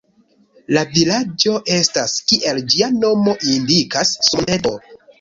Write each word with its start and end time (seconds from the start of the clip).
La 0.77 0.81
vilaĝo 0.95 1.53
estas, 1.77 2.17
kiel 2.33 2.65
ĝia 2.73 2.91
nomo 2.99 3.39
indikas, 3.55 4.19
sur 4.29 4.47
monteto. 4.47 4.79